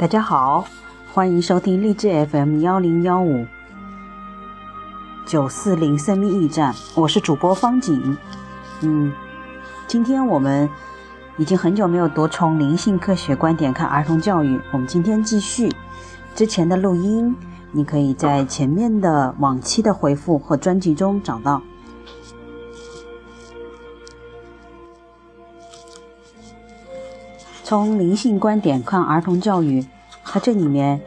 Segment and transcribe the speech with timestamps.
[0.00, 0.64] 大家好，
[1.12, 3.44] 欢迎收听励志 FM 幺零幺五
[5.26, 8.16] 九四零生命驿站，我是主播方景。
[8.80, 9.12] 嗯，
[9.86, 10.66] 今天我们
[11.36, 15.70] 已经很久没有读从灵性科学观点看儿童教育，我们今天继续
[16.34, 17.36] 之前的录音，
[17.70, 21.60] 你可以在前面的往期的回复和专辑中找到。
[27.62, 29.86] 从灵性观点看儿童教育，
[30.24, 31.00] 它这里面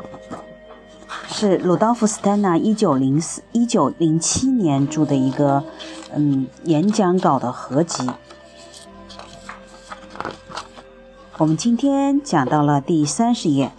[1.28, 5.64] 是鲁道夫·斯坦纳一九零四一九零七年著的一个
[6.14, 8.10] 嗯演讲稿的合集。
[11.38, 13.72] 我们今天讲到了第三十页，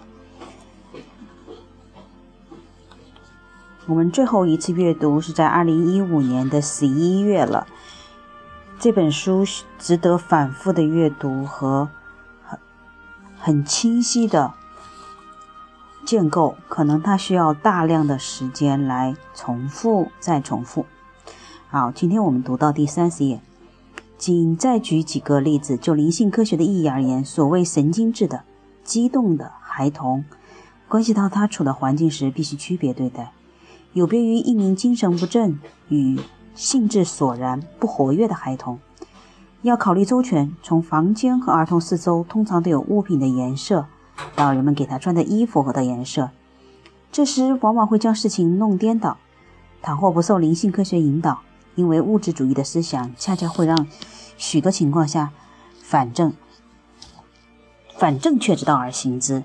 [3.86, 7.66] 我们最后一次阅读是在二零一五年的十一月了。
[8.80, 9.44] 这本书
[9.78, 11.88] 值得反复的阅读和
[12.42, 12.58] 很。
[13.36, 14.54] 很清晰的
[16.04, 20.84] 建构，可能它需要大量的时间来重复再重复。
[21.68, 23.40] 好，今天我们读到第三十页，
[24.18, 25.76] 仅再举几个例子。
[25.76, 28.42] 就灵性科学的意义而言，所谓神经质的、
[28.84, 30.24] 激动的孩童，
[30.88, 33.32] 关系到他处的环境时，必须区别对待，
[33.92, 35.58] 有别于一名精神不振
[35.88, 36.20] 与
[36.54, 38.78] 兴致索然、不活跃的孩童。
[39.62, 43.86] 要考虑周全，从房间和儿童四周通常都有物品的颜色，
[44.34, 46.30] 到人们给他穿的衣服和的颜色，
[47.12, 49.16] 这时往往会将事情弄颠倒。
[49.82, 51.40] 倘或不受灵性科学引导，
[51.74, 53.86] 因为物质主义的思想恰恰会让
[54.36, 55.30] 许多情况下
[55.82, 56.32] 反正
[57.96, 59.44] 反正确之道而行之。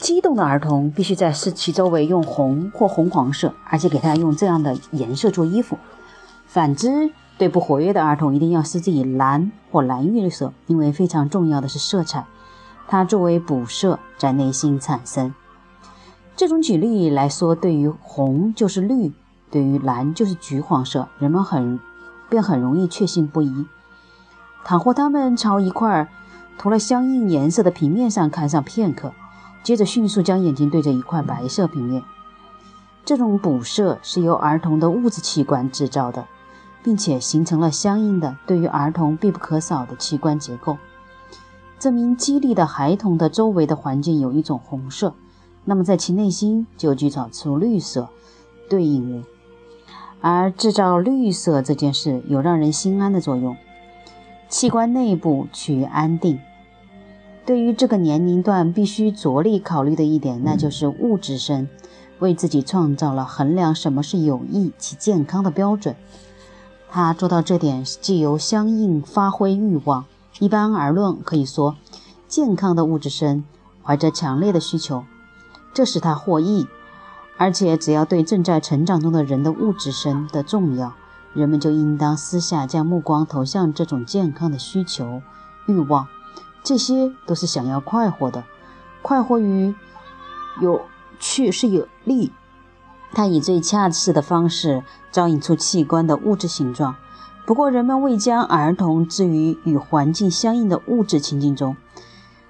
[0.00, 5.78] 激动的儿童必须在视其周围用红或红黄色，而且给他用这样的颜色做衣服。
[6.46, 7.12] 反之。
[7.38, 12.26] 对不活跃的儿童，一定要施之以蓝或蓝绿色，因为非常重要的是色彩，
[12.88, 15.32] 它作为补色在内心产生。
[16.34, 19.12] 这种举例来说，对于红就是绿，
[19.50, 21.78] 对于蓝就是橘黄色，人们很
[22.28, 23.66] 便很容易确信不疑。
[24.64, 26.08] 倘或他们朝一块
[26.58, 29.12] 涂了相应颜色的平面上看上片刻，
[29.62, 32.02] 接着迅速将眼睛对着一块白色平面，
[33.04, 36.24] 这种补色是由儿童的物质器官制造的。
[36.80, 40.78] 并且形成了相应的对于儿童必不可少的器官结构，
[41.78, 45.14] 这名激励的孩童的周围的环境有一种红色，
[45.64, 48.08] 那么在其内心就聚造出绿色
[48.68, 49.22] 对应物，
[50.20, 53.56] 而制造绿色这件事有让人心安的作用，
[54.48, 56.40] 器官内部趋于安定。
[57.46, 61.68] 对于这个年龄段必须着力考虑的一点，那就是物质生
[62.18, 65.94] 为自己创造了衡量什么是有益其健康的标准。
[66.90, 70.04] 他做到这点，既有相应发挥欲望。
[70.38, 71.76] 一般而论，可以说，
[72.28, 73.44] 健康的物质身
[73.82, 75.04] 怀着强烈的需求，
[75.74, 76.66] 这使他获益。
[77.36, 80.94] 而且，只要对正在成长中的人的物质身的重要，
[81.34, 85.22] 人们就应当私下将目光投向这种健康的需求、
[85.66, 86.08] 欲望。
[86.64, 88.44] 这些都是想要快活的，
[89.02, 89.74] 快活于
[90.60, 90.82] 有
[91.20, 92.32] 趣是有利。
[93.12, 96.96] 他以最恰适的方式招引出器官的物质形状。
[97.48, 101.78] 不过，人们未将儿童置于与环境相应的物质情境中，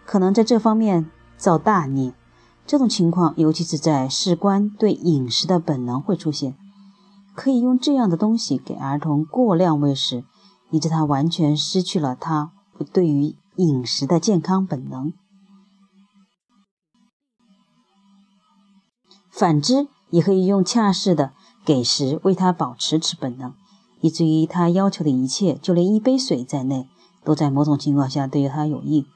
[0.04, 2.12] 可能在这方面造大孽。
[2.66, 6.56] 这种情况，尤其是在事关对饮食的本能会出现。
[7.37, 10.25] 可以用这样的东西给儿童过量喂食，
[10.72, 12.50] 以致他完全失去了他
[12.92, 15.12] 对于饮食的健康本能。
[19.31, 21.32] 反之，也可以用恰适的
[21.64, 23.54] 给食为他保持此本能，
[24.00, 26.88] 以至于他要求的一切，就连一杯水在内，
[27.25, 29.06] 都在某种情况下对他有益，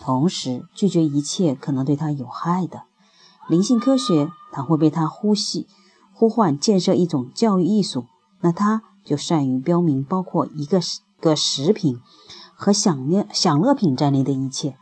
[0.00, 2.82] 同时拒绝一切可能对他有害的。
[3.48, 5.66] 灵性科学倘会被他呼吸
[6.12, 8.06] 呼唤建设一种教育艺术，
[8.40, 10.80] 那他就善于标明包括一个
[11.20, 12.00] 个食品
[12.54, 14.76] 和享乐享乐品在内的一切。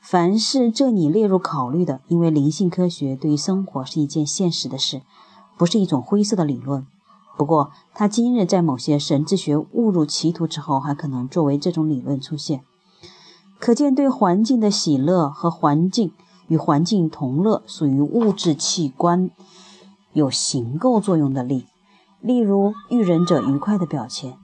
[0.00, 5.02] 凡是这里列入考虑的，因为灵性科学对于生活是一件现实的事，
[5.58, 6.86] 不是一种灰色的理论。
[7.38, 12.64] 不过，他今日在某些神智学误入歧途之后，还可能作为这种理论出现。
[13.60, 16.12] 可见，对环境的喜乐和环境
[16.48, 19.30] 与环境同乐，属于物质器官
[20.12, 21.66] 有形构作用的力。
[22.20, 24.34] 例如，育人者愉快的表情，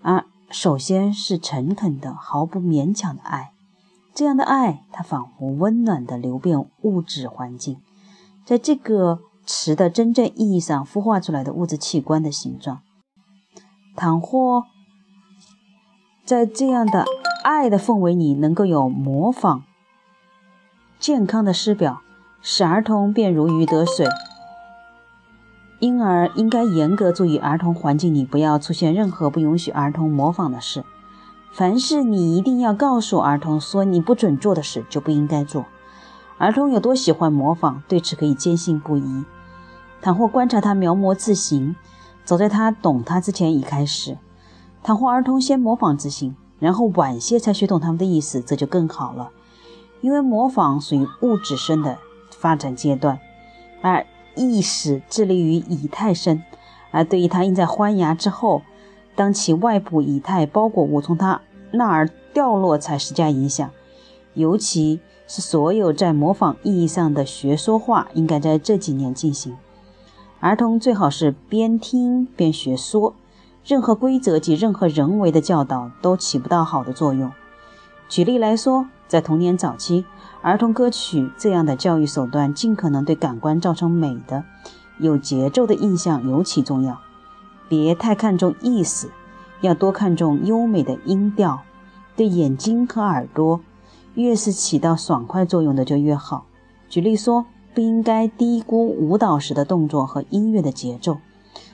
[0.00, 3.52] 啊，首先是诚恳的、毫不勉强的爱。
[4.14, 7.76] 这样的爱，它仿佛温暖地流遍物质环境，
[8.46, 9.20] 在这个
[9.52, 12.80] 词的真正意义上孵化出来的物质器官的形状。
[13.96, 14.64] 倘或
[16.24, 17.04] 在这样的
[17.42, 19.64] 爱的氛围里，能够有模仿
[21.00, 22.00] 健康的师表，
[22.40, 24.06] 使儿童便如鱼得水。
[25.80, 30.84] 因而应该严格注意儿童环境里不要出现任何不允许儿童模仿的事。
[31.52, 35.66] 凡是你一定要告诉儿童说你不准做的事，就不应该做。
[36.38, 39.24] 儿童有多喜欢模仿，对此可以坚信不疑。
[40.02, 41.76] 倘或观察他描摹字形，
[42.24, 44.14] 早在他懂他之前已开始；
[44.82, 49.30] 倘或儿童先模仿字形，然后晚些才学懂他们的意思，这就更好了。
[50.00, 51.98] 因为模仿属于物质生的
[52.30, 53.18] 发展阶段，
[53.82, 56.42] 而意识致力于以太生，
[56.90, 58.62] 而对于他印在欢牙之后，
[59.14, 61.42] 当其外部以太包裹物从他
[61.72, 63.70] 那儿掉落，才施加影响。
[64.32, 69.54] 尤其是所有在模仿意义上的学说话，应该在这几年进行。
[70.40, 73.14] 儿童最好是边听边学说，
[73.62, 77.30] 任何规则及任何人为的教导都起不到好的作用。
[78.08, 80.06] 举例来说，在童年早期。
[80.40, 84.42] 儿童歌曲这样的教育手段，尽可能对感官造成美的、
[84.98, 86.98] 有节奏的印象尤其重要。
[87.68, 89.10] 别太看重意思，
[89.60, 91.60] 要多看重优美的音调。
[92.16, 93.60] 对眼睛和耳朵，
[94.14, 96.46] 越是起到爽快作用的就越好。
[96.88, 101.18] 举例说，不应该低估舞蹈时的动作和音乐的节奏，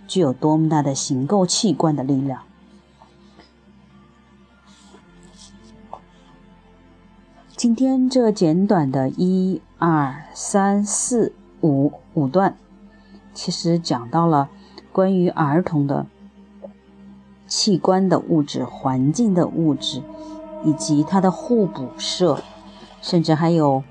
[0.07, 2.43] 具有多么大的形构器官的力量。
[7.57, 11.33] 今天这简短的一二三四
[11.63, 12.55] 五五段，
[13.33, 14.51] 其实讲到了
[14.93, 16.07] 关于儿童的
[17.47, 20.03] 器官的物质、环境的物质，
[20.65, 22.43] 以及它的互补色，
[23.01, 23.83] 甚至还有，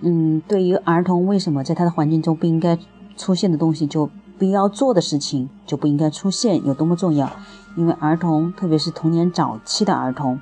[0.00, 2.78] 嗯，对于儿童为什么在他的环境中不应该
[3.16, 7.30] 出现的东西，就不要做的事情就不应该出现，有多么重要？
[7.76, 10.40] 因为儿童，特别是童年早期的儿童。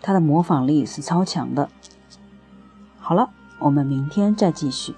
[0.00, 1.68] 他的模仿力是超强的。
[2.98, 4.94] 好了，我们明天再继续。